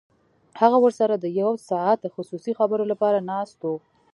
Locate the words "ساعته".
1.69-2.07